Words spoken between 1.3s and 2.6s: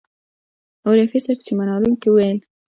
په سیمینار کې وویل.